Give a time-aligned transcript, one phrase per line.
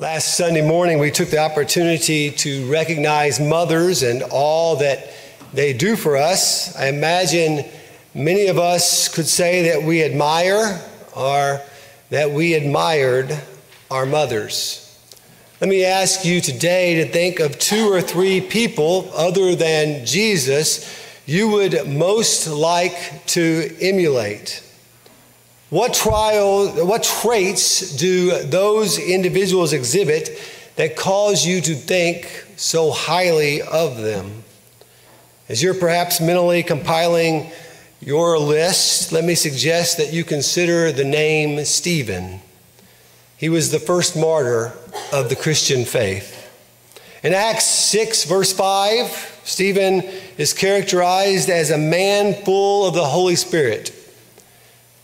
[0.00, 5.12] Last Sunday morning, we took the opportunity to recognize mothers and all that
[5.52, 6.74] they do for us.
[6.74, 7.66] I imagine
[8.14, 10.80] many of us could say that we admire
[11.14, 11.60] or
[12.08, 13.42] that we admired
[13.90, 14.98] our mothers.
[15.60, 20.98] Let me ask you today to think of two or three people other than Jesus
[21.26, 24.62] you would most like to emulate.
[25.70, 30.36] What trial, what traits do those individuals exhibit
[30.74, 34.42] that cause you to think so highly of them?
[35.48, 37.52] As you're perhaps mentally compiling
[38.00, 42.40] your list, let me suggest that you consider the name Stephen.
[43.36, 44.72] He was the first martyr
[45.12, 46.36] of the Christian faith.
[47.22, 50.02] In Acts 6, verse 5, Stephen
[50.36, 53.94] is characterized as a man full of the Holy Spirit.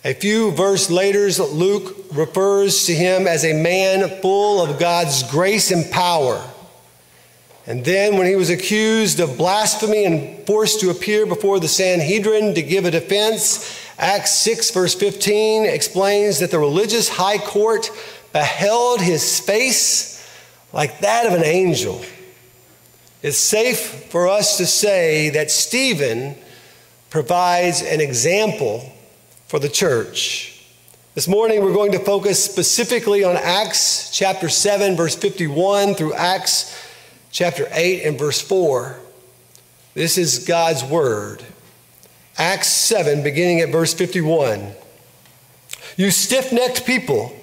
[0.07, 5.73] A few verses later, Luke refers to him as a man full of God's grace
[5.73, 6.49] and power.
[7.67, 12.55] And then, when he was accused of blasphemy and forced to appear before the Sanhedrin
[12.55, 17.91] to give a defense, Acts 6, verse 15 explains that the religious high court
[18.33, 20.25] beheld his face
[20.73, 22.01] like that of an angel.
[23.25, 26.37] It's safe for us to say that Stephen
[27.11, 28.93] provides an example
[29.47, 30.65] for the church.
[31.15, 36.77] This morning, we're going to focus specifically on Acts chapter 7, verse 51 through Acts
[37.31, 38.99] chapter 8 and verse 4.
[39.95, 41.43] This is God's word.
[42.37, 44.73] Acts 7, beginning at verse 51.
[45.97, 47.35] You stiff necked people,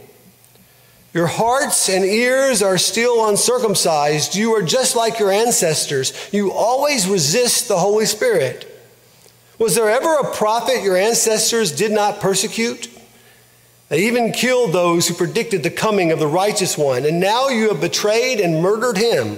[1.14, 4.36] your hearts and ears are still uncircumcised.
[4.36, 6.12] You are just like your ancestors.
[6.32, 8.73] You always resist the Holy Spirit.
[9.60, 12.90] Was there ever a prophet your ancestors did not persecute?
[13.90, 17.70] They even killed those who predicted the coming of the righteous one, and now you
[17.70, 19.38] have betrayed and murdered him.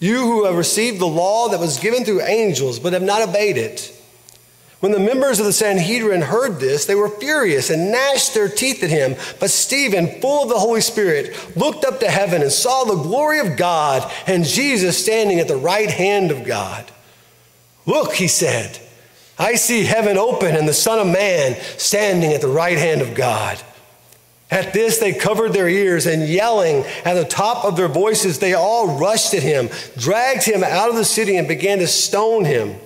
[0.00, 3.56] You who have received the law that was given through angels, but have not obeyed
[3.56, 3.92] it.
[4.80, 8.82] When the members of the Sanhedrin heard this, they were furious and gnashed their teeth
[8.82, 9.16] at him.
[9.40, 13.38] But Stephen, full of the Holy Spirit, looked up to heaven and saw the glory
[13.38, 16.90] of God and Jesus standing at the right hand of God.
[17.86, 18.78] Look, he said.
[19.38, 23.14] I see heaven open and the Son of Man standing at the right hand of
[23.14, 23.60] God.
[24.50, 28.54] At this, they covered their ears and yelling at the top of their voices, they
[28.54, 32.76] all rushed at him, dragged him out of the city, and began to stone him.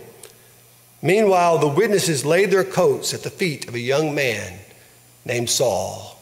[1.03, 4.59] Meanwhile, the witnesses laid their coats at the feet of a young man
[5.25, 6.20] named Saul.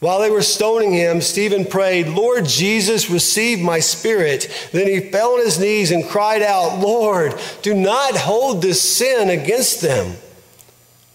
[0.00, 4.68] While they were stoning him, Stephen prayed, Lord Jesus, receive my spirit.
[4.72, 9.30] Then he fell on his knees and cried out, Lord, do not hold this sin
[9.30, 10.16] against them.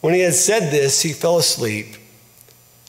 [0.02, 1.96] When he had said this, he fell asleep,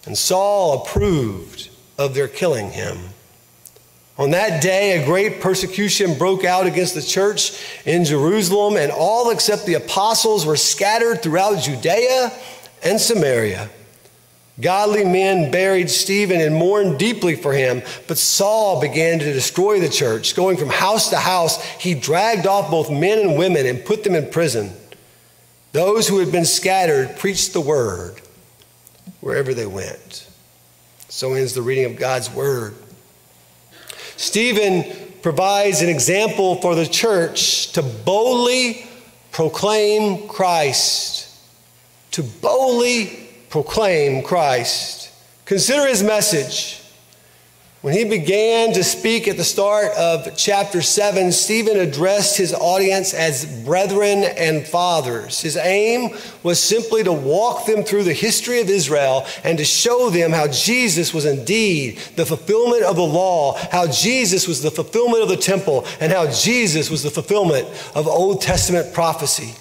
[0.06, 2.96] and Saul approved of their killing him.
[4.16, 7.52] On that day, a great persecution broke out against the church
[7.84, 12.32] in Jerusalem, and all except the apostles were scattered throughout Judea
[12.82, 13.68] and Samaria.
[14.62, 19.88] Godly men buried Stephen and mourned deeply for him, but Saul began to destroy the
[19.88, 20.36] church.
[20.36, 24.14] Going from house to house, he dragged off both men and women and put them
[24.14, 24.72] in prison.
[25.72, 28.20] Those who had been scattered preached the word
[29.20, 30.28] wherever they went.
[31.08, 32.74] So ends the reading of God's word.
[34.16, 34.84] Stephen
[35.22, 38.86] provides an example for the church to boldly
[39.32, 41.28] proclaim Christ.
[42.12, 45.12] To boldly proclaim Christ.
[45.44, 46.78] Consider his message.
[47.82, 53.12] When he began to speak at the start of chapter 7, Stephen addressed his audience
[53.12, 55.42] as brethren and fathers.
[55.42, 60.08] His aim was simply to walk them through the history of Israel and to show
[60.08, 65.22] them how Jesus was indeed the fulfillment of the law, how Jesus was the fulfillment
[65.24, 69.52] of the temple, and how Jesus was the fulfillment of Old Testament prophecy.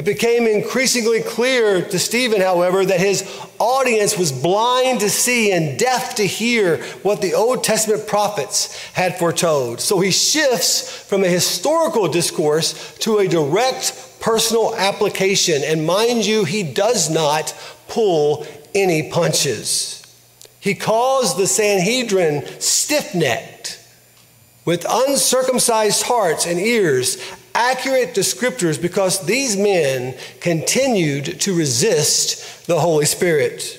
[0.00, 3.22] It became increasingly clear to Stephen, however, that his
[3.58, 9.18] audience was blind to see and deaf to hear what the Old Testament prophets had
[9.18, 9.78] foretold.
[9.82, 15.62] So he shifts from a historical discourse to a direct personal application.
[15.62, 17.54] And mind you, he does not
[17.86, 20.02] pull any punches.
[20.60, 23.86] He calls the Sanhedrin stiff necked,
[24.64, 27.18] with uncircumcised hearts and ears,
[27.54, 33.78] accurate descriptors because these men continued to resist the Holy Spirit.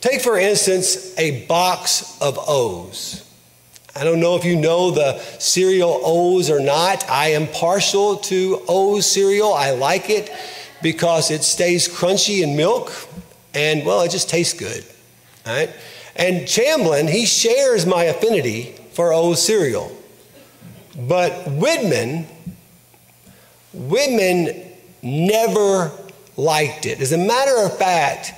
[0.00, 3.20] Take, for instance, a box of O's.
[3.96, 7.08] I don't know if you know the cereal O's or not.
[7.08, 9.54] I am partial to O's cereal.
[9.54, 10.30] I like it
[10.82, 12.92] because it stays crunchy in milk
[13.54, 14.84] and, well, it just tastes good.
[15.46, 15.70] All right?
[16.16, 19.96] And Chamblin, he shares my affinity for old cereal.
[20.98, 22.26] But Whitman,
[23.74, 24.72] Whitman
[25.02, 25.92] never
[26.36, 27.00] liked it.
[27.00, 28.32] As a matter of fact,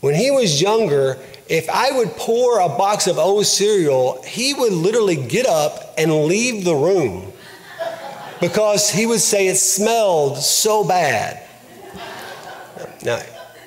[0.00, 1.18] when he was younger,
[1.48, 6.24] if I would pour a box of O cereal, he would literally get up and
[6.24, 7.32] leave the room
[8.40, 11.40] because he would say it smelled so bad.
[13.04, 13.20] Now,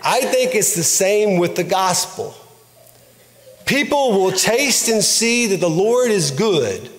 [0.04, 2.36] I think it's the same with the gospel.
[3.66, 6.92] People will taste and see that the Lord is good,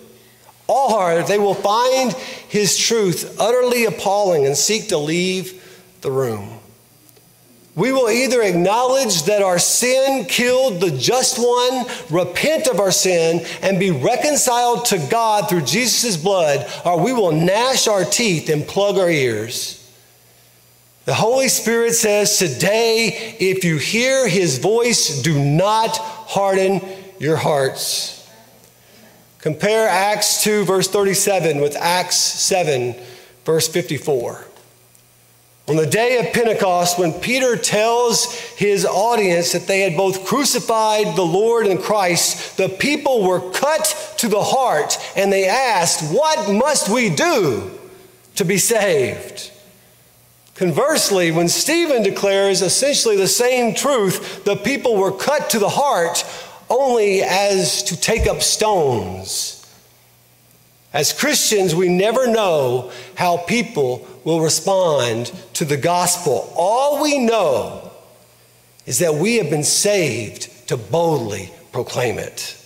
[0.68, 5.62] or they will find his truth utterly appalling and seek to leave
[6.00, 6.56] the room.
[7.76, 13.44] We will either acknowledge that our sin killed the just one, repent of our sin,
[13.60, 18.66] and be reconciled to God through Jesus' blood, or we will gnash our teeth and
[18.66, 19.82] plug our ears.
[21.04, 26.80] The Holy Spirit says today, if you hear his voice, do not harden
[27.18, 28.15] your hearts.
[29.46, 32.96] Compare Acts 2, verse 37, with Acts 7,
[33.44, 34.44] verse 54.
[35.68, 41.14] On the day of Pentecost, when Peter tells his audience that they had both crucified
[41.14, 46.50] the Lord and Christ, the people were cut to the heart and they asked, What
[46.50, 47.70] must we do
[48.34, 49.52] to be saved?
[50.56, 56.24] Conversely, when Stephen declares essentially the same truth, the people were cut to the heart
[56.68, 59.52] only as to take up stones.
[60.92, 66.52] As Christians, we never know how people will respond to the gospel.
[66.56, 67.92] All we know
[68.86, 72.56] is that we have been saved to boldly proclaim it.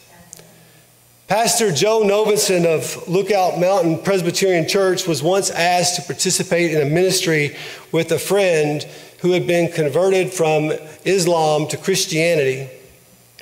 [1.26, 6.90] Pastor Joe Novenson of Lookout Mountain Presbyterian Church was once asked to participate in a
[6.90, 7.56] ministry
[7.92, 8.82] with a friend
[9.20, 10.72] who had been converted from
[11.04, 12.68] Islam to Christianity.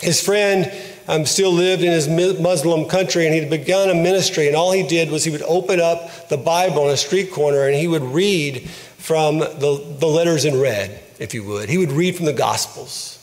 [0.01, 0.73] His friend
[1.09, 4.47] um, still lived in his Muslim country, and he'd begun a ministry.
[4.47, 7.67] And all he did was he would open up the Bible on a street corner
[7.67, 8.69] and he would read
[8.99, 11.69] from the, the letters in red, if you would.
[11.69, 13.15] He would read from the Gospels.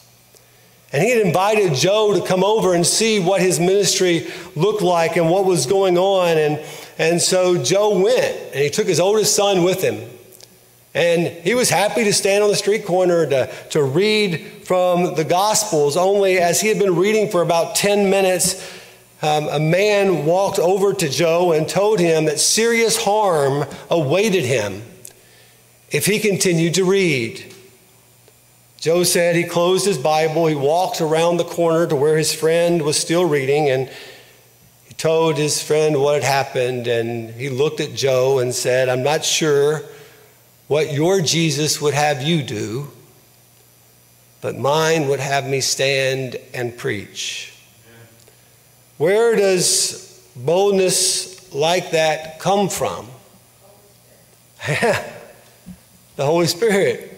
[0.91, 5.17] And he had invited Joe to come over and see what his ministry looked like
[5.17, 6.37] and what was going on.
[6.37, 6.65] And,
[6.97, 10.09] and so Joe went, and he took his oldest son with him.
[10.95, 15.25] And he was happy to stand on the street corner to, to read from the
[15.25, 18.55] Gospels, only as he had been reading for about 10 minutes,
[19.21, 24.83] um, a man walked over to Joe and told him that serious harm awaited him
[25.91, 27.53] if he continued to read.
[28.77, 32.81] Joe said he closed his Bible, he walked around the corner to where his friend
[32.83, 33.89] was still reading, and
[34.85, 36.87] he told his friend what had happened.
[36.87, 39.83] And he looked at Joe and said, I'm not sure
[40.67, 42.91] what your Jesus would have you do,
[44.41, 47.53] but mine would have me stand and preach.
[48.97, 53.07] Where does boldness like that come from?
[54.67, 57.11] the Holy Spirit.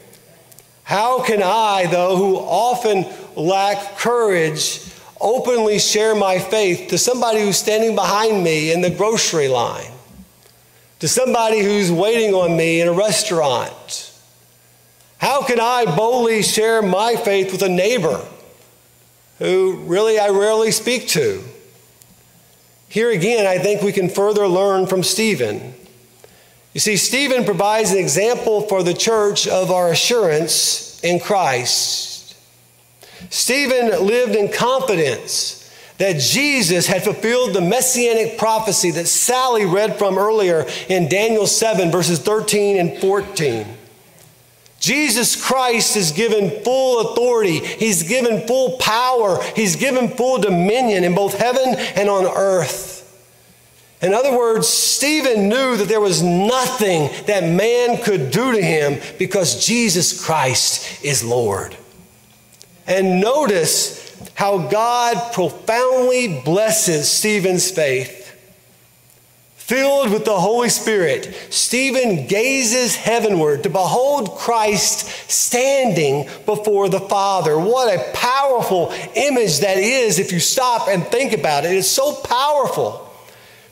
[0.83, 3.05] How can I, though, who often
[3.35, 4.81] lack courage,
[5.19, 9.91] openly share my faith to somebody who's standing behind me in the grocery line?
[10.99, 14.13] To somebody who's waiting on me in a restaurant?
[15.17, 18.25] How can I boldly share my faith with a neighbor
[19.39, 21.43] who really I rarely speak to?
[22.89, 25.73] Here again, I think we can further learn from Stephen.
[26.73, 32.35] You see, Stephen provides an example for the church of our assurance in Christ.
[33.29, 35.56] Stephen lived in confidence
[35.97, 41.91] that Jesus had fulfilled the messianic prophecy that Sally read from earlier in Daniel 7,
[41.91, 43.65] verses 13 and 14.
[44.79, 47.59] Jesus Christ is given full authority.
[47.59, 49.41] He's given full power.
[49.55, 52.95] He's given full dominion in both heaven and on earth.
[54.01, 59.01] In other words, Stephen knew that there was nothing that man could do to him
[59.17, 61.75] because Jesus Christ is Lord.
[62.85, 68.25] And notice how God profoundly blesses Stephen's faith.
[69.67, 77.59] Filled with the Holy Spirit, Stephen gazes heavenward to behold Christ standing before the Father.
[77.59, 81.73] What a powerful image that is if you stop and think about it.
[81.73, 83.11] It's so powerful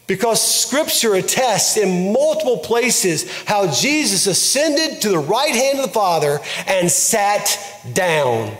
[0.05, 5.93] because Scripture attests in multiple places how Jesus ascended to the right hand of the
[5.93, 7.57] Father and sat
[7.93, 8.55] down.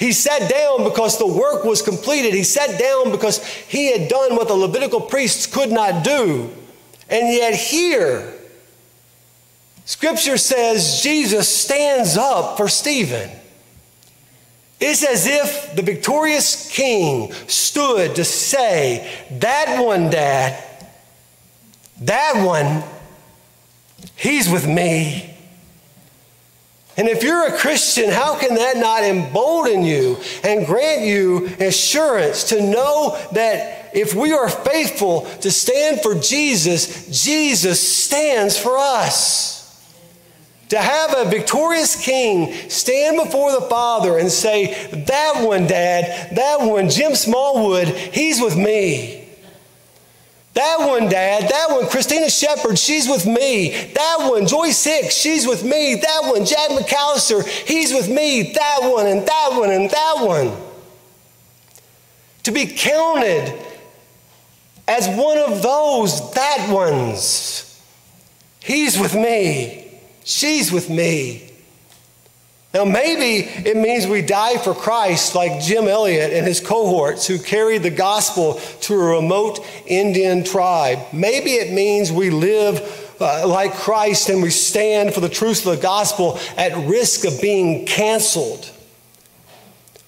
[0.00, 2.32] He sat down because the work was completed.
[2.32, 6.50] He sat down because he had done what the Levitical priests could not do.
[7.10, 8.32] And yet, here,
[9.84, 13.30] Scripture says Jesus stands up for Stephen.
[14.80, 20.64] It's as if the victorious king stood to say, That one, Dad,
[22.00, 22.82] that one,
[24.16, 25.29] he's with me.
[26.96, 32.44] And if you're a Christian, how can that not embolden you and grant you assurance
[32.50, 39.58] to know that if we are faithful to stand for Jesus, Jesus stands for us?
[40.70, 46.60] To have a victorious king stand before the Father and say, That one, Dad, that
[46.60, 49.19] one, Jim Smallwood, he's with me.
[50.54, 51.48] That one, Dad.
[51.48, 53.70] That one, Christina Shepard, she's with me.
[53.94, 55.94] That one, Joyce Hicks, she's with me.
[55.96, 58.52] That one, Jack McAllister, he's with me.
[58.52, 60.56] That one, and that one, and that one.
[62.44, 63.54] To be counted
[64.88, 67.80] as one of those, that ones.
[68.60, 70.00] He's with me.
[70.24, 71.49] She's with me.
[72.72, 77.38] Now, maybe it means we die for Christ like Jim Elliot and his cohorts who
[77.38, 81.00] carried the gospel to a remote Indian tribe.
[81.12, 85.76] Maybe it means we live uh, like Christ and we stand for the truth of
[85.76, 88.70] the gospel at risk of being canceled.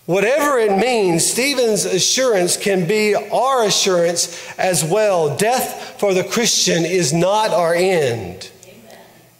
[0.06, 5.36] Whatever it means, Stephen's assurance can be our assurance as well.
[5.36, 8.50] Death for the Christian is not our end,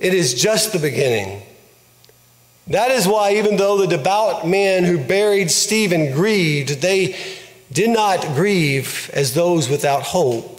[0.00, 1.42] it is just the beginning.
[2.72, 7.14] That is why, even though the devout men who buried Stephen grieved, they
[7.70, 10.58] did not grieve as those without hope.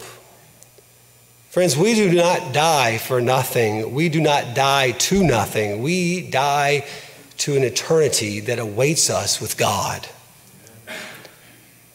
[1.50, 3.92] Friends, we do not die for nothing.
[3.92, 5.82] We do not die to nothing.
[5.82, 6.86] We die
[7.38, 10.06] to an eternity that awaits us with God.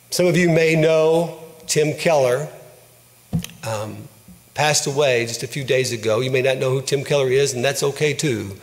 [0.09, 2.49] Some of you may know Tim Keller.
[3.65, 4.09] Um,
[4.53, 6.19] passed away just a few days ago.
[6.19, 8.57] You may not know who Tim Keller is, and that's okay too.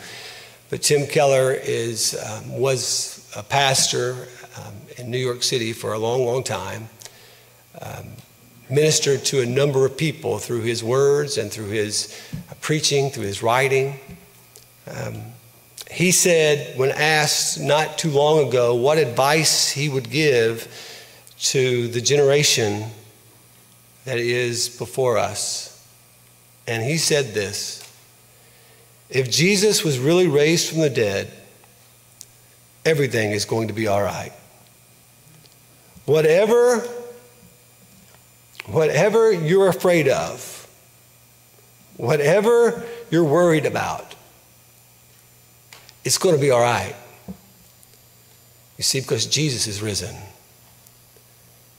[0.69, 5.99] But Tim Keller is, um, was a pastor um, in New York City for a
[5.99, 6.89] long, long time.
[7.81, 8.09] Um,
[8.69, 12.21] ministered to a number of people through his words and through his
[12.61, 14.01] preaching, through his writing.
[14.89, 15.23] Um,
[15.91, 20.67] he said, when asked not too long ago what advice he would give
[21.39, 22.91] to the generation
[24.05, 25.87] that is before us,
[26.67, 27.86] and he said this
[29.09, 31.31] if Jesus was really raised from the dead,
[32.85, 34.33] everything is going to be all right.
[36.07, 36.81] Whatever,
[38.67, 40.69] whatever you're afraid of,
[41.97, 44.15] whatever you're worried about,
[46.05, 46.95] it's going to be all right.
[48.77, 50.15] You see, because Jesus is risen.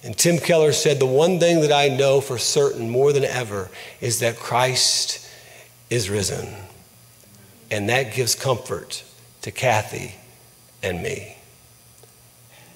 [0.04, 3.70] And Tim Keller said, The one thing that I know for certain more than ever
[4.02, 5.26] is that Christ
[5.90, 6.48] is risen.
[7.70, 9.04] And that gives comfort
[9.42, 10.16] to Kathy
[10.82, 11.38] and me.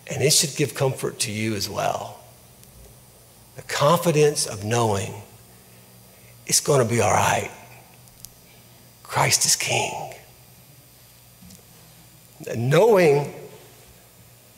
[0.07, 2.19] And it should give comfort to you as well.
[3.55, 5.13] The confidence of knowing
[6.45, 7.51] it's going to be all right.
[9.03, 10.13] Christ is King.
[12.49, 13.33] And knowing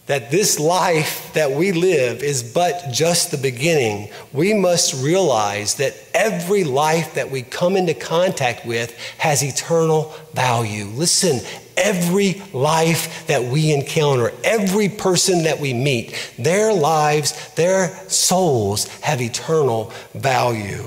[0.05, 5.95] that this life that we live is but just the beginning, we must realize that
[6.13, 10.85] every life that we come into contact with has eternal value.
[10.85, 11.39] Listen,
[11.77, 19.21] every life that we encounter, every person that we meet, their lives, their souls have
[19.21, 20.83] eternal value.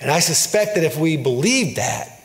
[0.00, 2.17] And I suspect that if we believe that,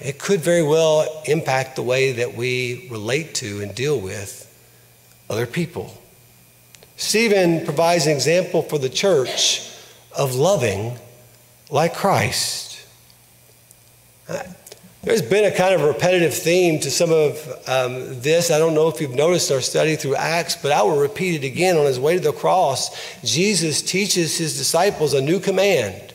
[0.00, 4.46] it could very well impact the way that we relate to and deal with
[5.28, 5.96] other people.
[6.96, 9.70] Stephen provides an example for the church
[10.16, 10.96] of loving
[11.70, 12.86] like Christ.
[14.28, 14.42] Uh,
[15.02, 18.50] there's been a kind of repetitive theme to some of um, this.
[18.50, 21.46] I don't know if you've noticed our study through Acts, but I will repeat it
[21.46, 21.78] again.
[21.78, 26.09] On his way to the cross, Jesus teaches his disciples a new command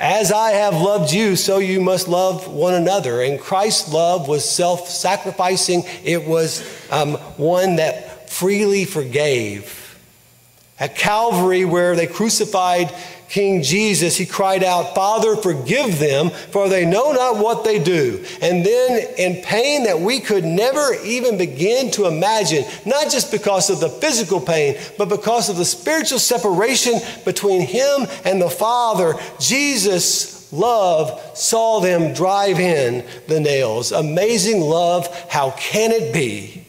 [0.00, 3.20] as I have loved you, so you must love one another.
[3.20, 9.76] And Christ's love was self sacrificing, it was um, one that freely forgave.
[10.80, 12.92] At Calvary, where they crucified
[13.28, 18.24] King Jesus, he cried out, Father, forgive them, for they know not what they do.
[18.42, 23.70] And then, in pain that we could never even begin to imagine, not just because
[23.70, 26.94] of the physical pain, but because of the spiritual separation
[27.24, 33.92] between him and the Father, Jesus' love saw them drive in the nails.
[33.92, 36.64] Amazing love, how can it be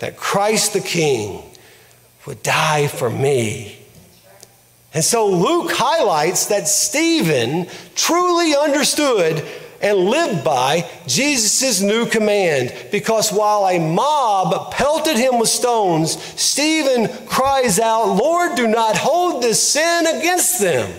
[0.00, 1.42] that Christ the King
[2.26, 3.76] would die for me?
[4.92, 9.46] And so Luke highlights that Stephen truly understood
[9.80, 12.74] and lived by Jesus' new command.
[12.90, 19.42] Because while a mob pelted him with stones, Stephen cries out, Lord, do not hold
[19.42, 20.92] this sin against them.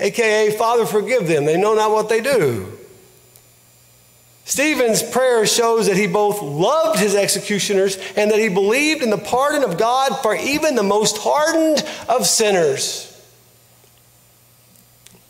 [0.00, 1.44] AKA, Father, forgive them.
[1.44, 2.77] They know not what they do.
[4.48, 9.18] Stephen's prayer shows that he both loved his executioners and that he believed in the
[9.18, 13.04] pardon of God for even the most hardened of sinners.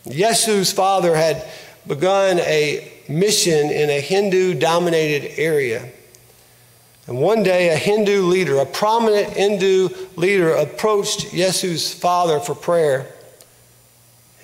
[0.05, 1.45] Yesu's father had
[1.85, 5.91] begun a mission in a Hindu dominated area.
[7.09, 13.13] And one day, a Hindu leader, a prominent Hindu leader, approached Yesu's father for prayer.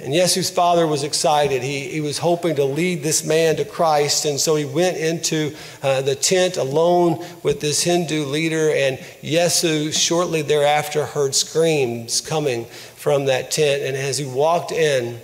[0.01, 1.63] And Yesu's father was excited.
[1.63, 4.25] He, he was hoping to lead this man to Christ.
[4.25, 8.71] And so he went into uh, the tent alone with this Hindu leader.
[8.75, 13.83] And Yesu, shortly thereafter, heard screams coming from that tent.
[13.83, 15.21] And as he walked in,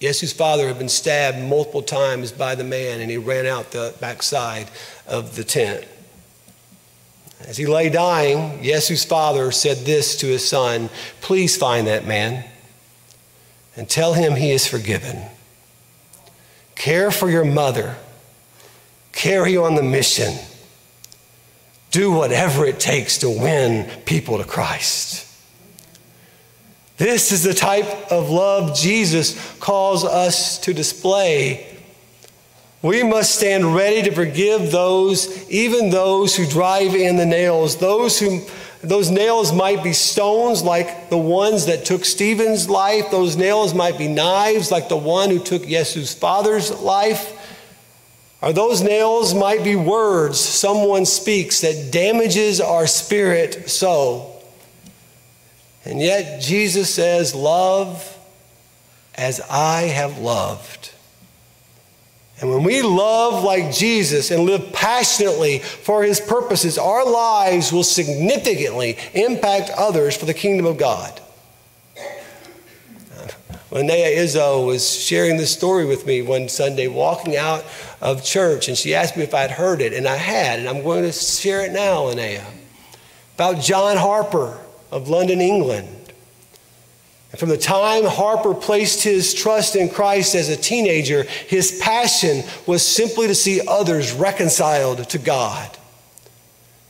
[0.00, 3.94] Yesu's father had been stabbed multiple times by the man, and he ran out the
[4.00, 4.70] backside
[5.06, 5.86] of the tent.
[7.46, 10.88] As he lay dying, Yesu's father said this to his son
[11.20, 12.49] Please find that man
[13.80, 15.22] and tell him he is forgiven.
[16.74, 17.96] Care for your mother,
[19.10, 20.34] carry on the mission,
[21.90, 25.26] do whatever it takes to win people to Christ.
[26.98, 31.78] This is the type of love Jesus calls us to display.
[32.82, 38.20] We must stand ready to forgive those, even those who drive in the nails, those
[38.20, 38.42] who
[38.82, 43.10] those nails might be stones like the ones that took Stephen's life.
[43.10, 47.36] Those nails might be knives like the one who took Yesu's father's life.
[48.40, 54.34] Or those nails might be words someone speaks that damages our spirit so.
[55.84, 58.16] And yet Jesus says, Love
[59.14, 60.92] as I have loved.
[62.40, 67.84] And when we love like Jesus and live passionately for his purposes, our lives will
[67.84, 71.20] significantly impact others for the kingdom of God.
[73.70, 77.64] Linnea Izzo was sharing this story with me one Sunday, walking out
[78.00, 80.82] of church, and she asked me if I'd heard it, and I had, and I'm
[80.82, 82.44] going to share it now, Linnea,
[83.36, 84.58] about John Harper
[84.90, 85.99] of London, England.
[87.30, 92.42] And from the time Harper placed his trust in Christ as a teenager, his passion
[92.66, 95.76] was simply to see others reconciled to God.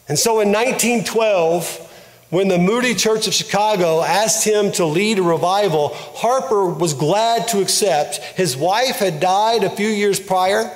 [0.08, 1.88] And so in 1912,
[2.30, 7.48] when the Moody Church of Chicago asked him to lead a revival, Harper was glad
[7.48, 8.16] to accept.
[8.36, 10.70] His wife had died a few years prior,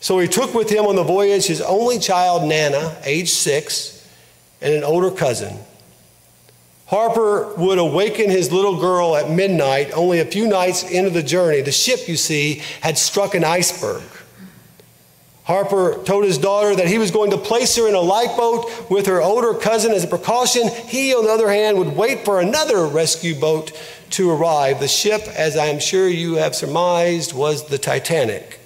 [0.00, 4.08] so he took with him on the voyage his only child, Nana, age six,
[4.60, 5.58] and an older cousin.
[6.92, 11.62] Harper would awaken his little girl at midnight, only a few nights into the journey.
[11.62, 14.02] The ship, you see, had struck an iceberg.
[15.44, 19.06] Harper told his daughter that he was going to place her in a lifeboat with
[19.06, 20.68] her older cousin as a precaution.
[20.68, 23.72] He, on the other hand, would wait for another rescue boat
[24.10, 24.78] to arrive.
[24.78, 28.60] The ship, as I am sure you have surmised, was the Titanic.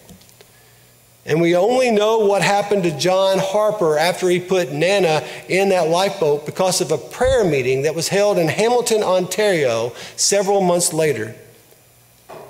[1.26, 5.88] And we only know what happened to John Harper after he put Nana in that
[5.88, 11.34] lifeboat because of a prayer meeting that was held in Hamilton, Ontario, several months later.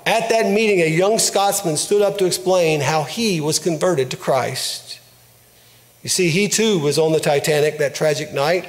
[0.05, 4.17] At that meeting, a young Scotsman stood up to explain how he was converted to
[4.17, 4.99] Christ.
[6.03, 8.67] You see, he too was on the Titanic that tragic night,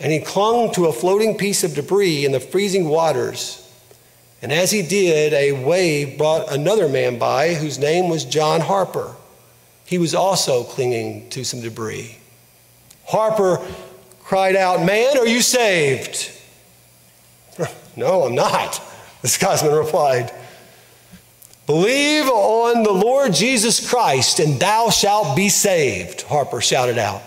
[0.00, 3.60] and he clung to a floating piece of debris in the freezing waters.
[4.40, 9.14] And as he did, a wave brought another man by whose name was John Harper
[9.84, 12.18] he was also clinging to some debris.
[13.06, 13.64] Harper
[14.22, 16.30] cried out, Man, are you saved?
[17.96, 18.82] no, I'm not,
[19.22, 20.32] the Scotsman replied.
[21.66, 27.22] Believe on the Lord Jesus Christ, and thou shalt be saved, Harper shouted out.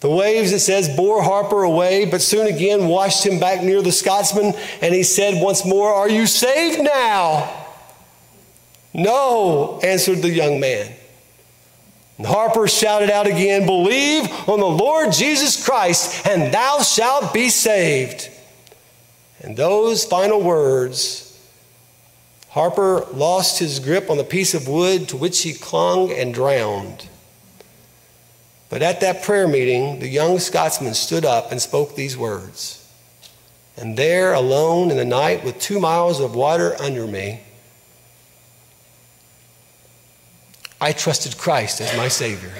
[0.00, 3.92] The waves, it says, bore Harper away, but soon again washed him back near the
[3.92, 7.66] Scotsman, and he said once more, Are you saved now?
[8.94, 10.92] No, answered the young man.
[12.18, 17.48] And Harper shouted out again, Believe on the Lord Jesus Christ, and thou shalt be
[17.48, 18.28] saved.
[19.40, 21.24] And those final words,
[22.50, 27.08] Harper lost his grip on the piece of wood to which he clung and drowned.
[28.68, 32.84] But at that prayer meeting, the young Scotsman stood up and spoke these words.
[33.76, 37.42] And there, alone in the night, with two miles of water under me,
[40.80, 42.52] I trusted Christ as my Savior.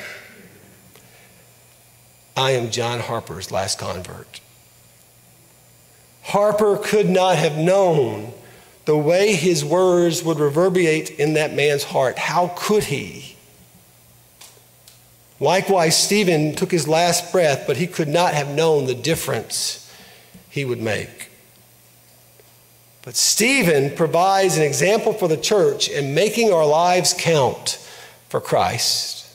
[2.36, 4.40] I am John Harper's last convert.
[6.22, 8.32] Harper could not have known
[8.84, 12.18] the way his words would reverberate in that man's heart.
[12.18, 13.36] How could he?
[15.40, 19.92] Likewise, Stephen took his last breath, but he could not have known the difference
[20.50, 21.30] he would make.
[23.02, 27.78] But Stephen provides an example for the church in making our lives count
[28.28, 29.26] for Christ.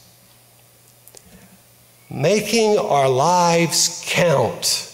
[2.10, 4.92] Making our lives count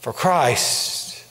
[0.00, 1.24] for Christ.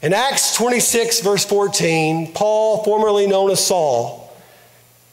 [0.00, 4.24] In Acts 26, verse 14, Paul, formerly known as Saul,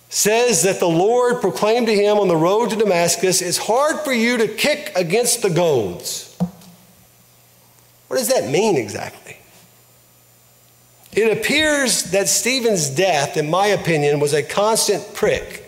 [0.10, 4.12] says that the Lord proclaimed to him on the road to Damascus, It's hard for
[4.12, 6.38] you to kick against the goads.
[8.08, 9.38] What does that mean exactly?
[11.14, 15.66] It appears that Stephen's death, in my opinion, was a constant prick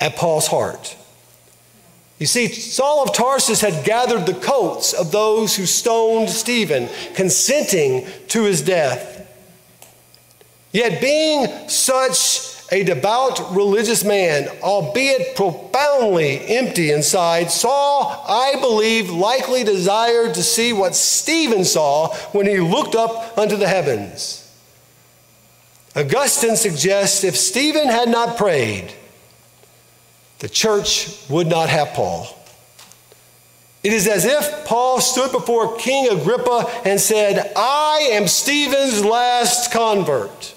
[0.00, 0.96] at Paul's heart.
[2.18, 8.06] You see, Saul of Tarsus had gathered the coats of those who stoned Stephen, consenting
[8.28, 9.26] to his death.
[10.70, 19.64] Yet, being such a devout religious man, albeit profoundly empty inside, Saul, I believe, likely
[19.64, 24.41] desired to see what Stephen saw when he looked up unto the heavens.
[25.94, 28.92] Augustine suggests if Stephen had not prayed,
[30.38, 32.26] the church would not have Paul.
[33.82, 39.72] It is as if Paul stood before King Agrippa and said, I am Stephen's last
[39.72, 40.54] convert.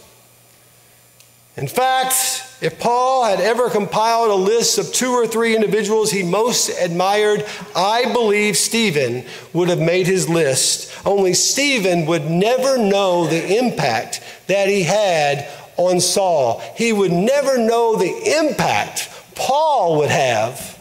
[1.57, 6.23] In fact, if Paul had ever compiled a list of two or three individuals he
[6.23, 10.91] most admired, I believe Stephen would have made his list.
[11.05, 16.61] Only Stephen would never know the impact that he had on Saul.
[16.77, 20.79] He would never know the impact Paul would have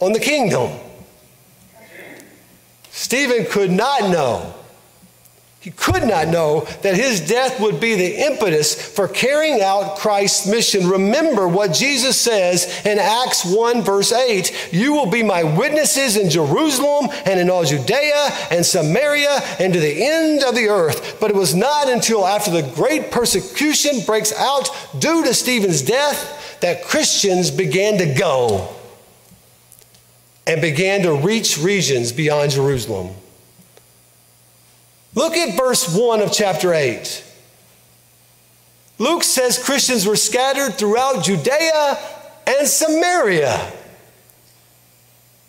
[0.00, 0.70] on the kingdom.
[2.90, 4.54] Stephen could not know
[5.60, 10.46] he could not know that his death would be the impetus for carrying out Christ's
[10.46, 10.88] mission.
[10.88, 16.30] Remember what Jesus says in Acts 1, verse 8 You will be my witnesses in
[16.30, 21.18] Jerusalem and in all Judea and Samaria and to the end of the earth.
[21.20, 24.68] But it was not until after the great persecution breaks out
[25.00, 28.72] due to Stephen's death that Christians began to go
[30.46, 33.14] and began to reach regions beyond Jerusalem.
[35.14, 37.24] Look at verse 1 of chapter 8.
[38.98, 41.98] Luke says Christians were scattered throughout Judea
[42.46, 43.72] and Samaria.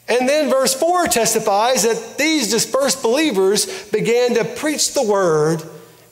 [0.08, 5.64] And then verse 4 testifies that these dispersed believers began to preach the word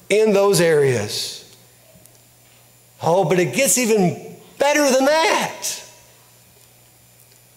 [0.10, 1.44] in those areas.
[3.02, 5.84] Oh, but it gets even better than that.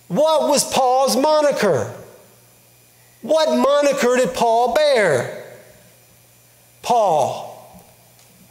[0.09, 1.95] What was Paul's moniker?
[3.23, 5.40] What moniker did Paul bear?
[6.83, 7.85] Paul,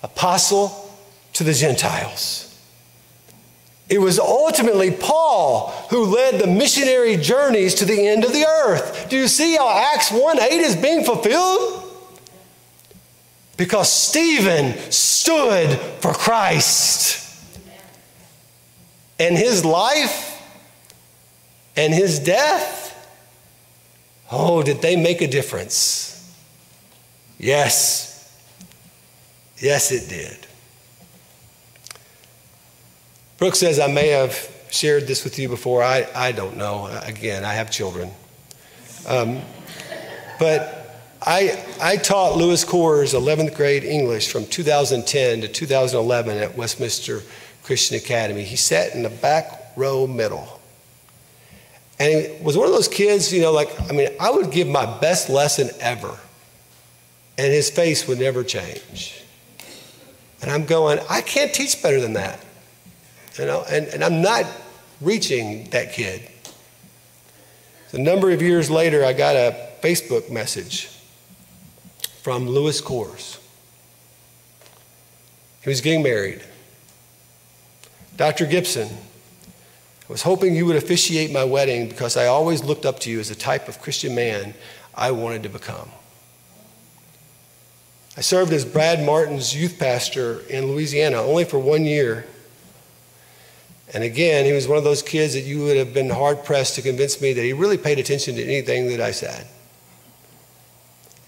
[0.04, 0.94] apostle
[1.34, 2.46] to the Gentiles.
[3.90, 9.10] It was ultimately Paul who led the missionary journeys to the end of the earth.
[9.10, 11.86] Do you see how Acts 1 8 is being fulfilled?
[13.58, 17.26] Because Stephen stood for Christ.
[19.18, 20.42] And his life
[21.76, 22.96] and his death,
[24.32, 26.34] oh, did they make a difference?
[27.38, 28.09] Yes.
[29.60, 30.48] Yes, it did.
[33.38, 35.84] Brooke says, I may have shared this with you before.
[35.84, 36.88] I, I don't know.
[37.04, 38.12] Again, I have children.
[39.08, 39.42] Um,
[40.40, 40.80] but
[41.22, 47.22] I, I taught Lewis Coors 11th grade English from 2010 to 2011 at Westminster
[47.64, 48.44] Christian Academy.
[48.44, 50.60] He sat in the back row middle.
[52.00, 54.68] And he was one of those kids, you know, like, I mean, I would give
[54.68, 56.18] my best lesson ever,
[57.38, 59.22] and his face would never change.
[60.42, 62.44] And I'm going, I can't teach better than that.
[63.38, 64.46] You know, and, and I'm not
[65.02, 66.30] reaching that kid.
[67.92, 70.90] A number of years later, I got a Facebook message
[72.22, 73.40] from Lewis Coors.
[75.64, 76.42] He was getting married.
[78.16, 78.46] Dr.
[78.46, 83.10] Gibson, I was hoping you would officiate my wedding because I always looked up to
[83.10, 84.54] you as the type of Christian man
[84.94, 85.90] I wanted to become.
[88.20, 92.26] I served as Brad Martin's youth pastor in Louisiana only for one year.
[93.94, 96.76] And again, he was one of those kids that you would have been hard pressed
[96.76, 99.48] to convince me that he really paid attention to anything that I said.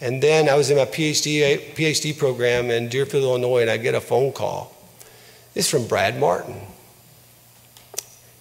[0.02, 3.96] And then I was in my PhD, PhD program in Deerfield, Illinois, and I get
[3.96, 4.76] a phone call.
[5.56, 6.60] It's from Brad Martin.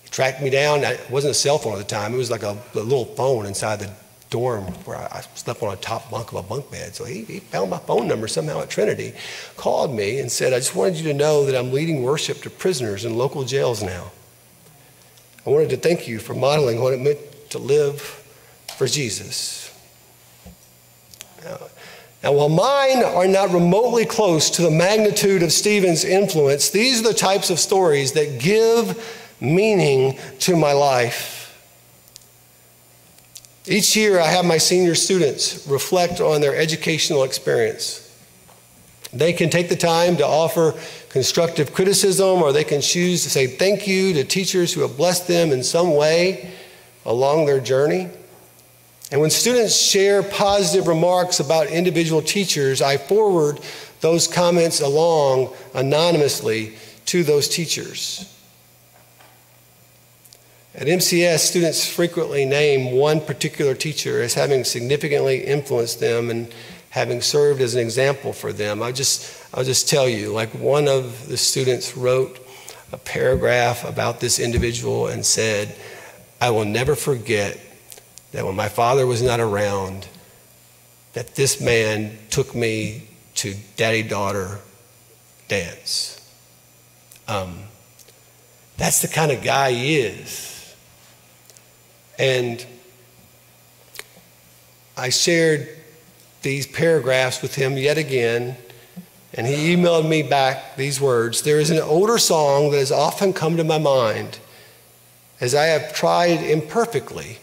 [0.03, 0.83] He tracked me down.
[0.83, 3.47] It wasn't a cell phone at the time, it was like a, a little phone
[3.47, 3.93] inside the
[4.31, 6.95] dorm where I slept on a top bunk of a bunk bed.
[6.95, 9.13] So he, he found my phone number somehow at Trinity,
[9.57, 12.51] called me, and said, I just wanted you to know that I'm leading worship to
[12.51, 14.13] prisoners in local jails now.
[15.45, 17.19] I wanted to thank you for modeling what it meant
[17.51, 18.01] to live
[18.77, 19.77] for Jesus.
[21.45, 21.59] Now,
[22.23, 27.09] now, while mine are not remotely close to the magnitude of Stephen's influence, these are
[27.09, 31.40] the types of stories that give meaning to my life.
[33.67, 38.07] Each year, I have my senior students reflect on their educational experience.
[39.13, 40.75] They can take the time to offer
[41.11, 45.29] constructive criticism, or they can choose to say thank you to teachers who have blessed
[45.29, 46.53] them in some way
[47.05, 48.09] along their journey.
[49.13, 53.59] And when students share positive remarks about individual teachers, I forward
[54.01, 58.30] those comments along anonymously to those teachers.
[60.81, 66.51] At MCS, students frequently name one particular teacher as having significantly influenced them and
[66.89, 68.83] having served as an example for them.
[68.83, 72.39] I just, I'll just tell you, like one of the students wrote
[72.93, 75.77] a paragraph about this individual and said,
[76.41, 77.61] I will never forget
[78.33, 80.09] that when my father was not around,
[81.13, 84.61] that this man took me to daddy daughter
[85.47, 86.27] dance.
[87.29, 87.65] Um,
[88.79, 90.50] that's the kind of guy he is.
[92.21, 92.67] And
[94.95, 95.71] I shared
[96.43, 98.59] these paragraphs with him yet again,
[99.33, 103.33] and he emailed me back these words There is an older song that has often
[103.33, 104.39] come to my mind
[105.41, 107.39] as I have tried imperfectly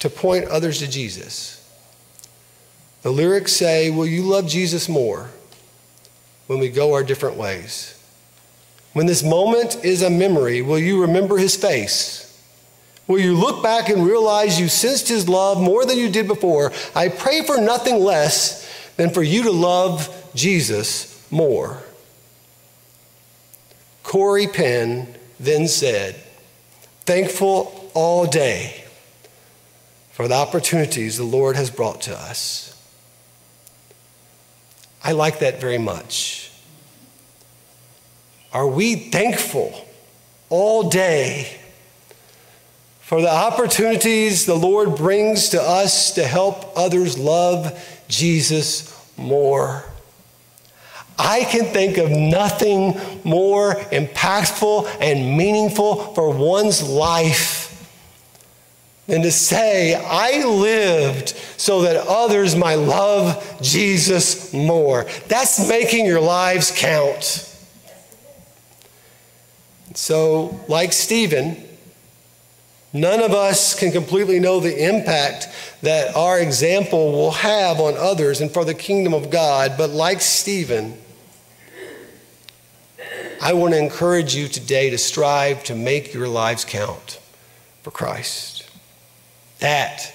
[0.00, 1.56] to point others to Jesus.
[3.02, 5.30] The lyrics say, Will you love Jesus more
[6.48, 7.96] when we go our different ways?
[8.94, 12.26] When this moment is a memory, will you remember his face?
[13.10, 16.70] Will you look back and realize you sensed his love more than you did before?
[16.94, 21.82] I pray for nothing less than for you to love Jesus more.
[24.04, 26.22] Corey Penn then said,
[27.04, 28.84] Thankful all day
[30.12, 32.80] for the opportunities the Lord has brought to us.
[35.02, 36.52] I like that very much.
[38.52, 39.88] Are we thankful
[40.48, 41.59] all day
[43.10, 49.84] for the opportunities the Lord brings to us to help others love Jesus more?
[51.18, 57.90] I can think of nothing more impactful and meaningful for one's life
[59.08, 65.08] than to say, I lived so that others might love Jesus more.
[65.26, 67.52] That's making your lives count.
[69.94, 71.66] So, like Stephen,
[72.92, 75.48] none of us can completely know the impact
[75.82, 80.20] that our example will have on others and for the kingdom of God, but like
[80.20, 80.98] Stephen,
[83.42, 87.18] I want to encourage you today to strive to make your lives count
[87.82, 88.68] for Christ.
[89.60, 90.12] That,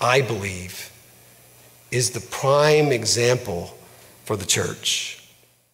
[0.00, 0.92] I believe,
[1.90, 3.76] is the prime example
[4.24, 5.19] for the church.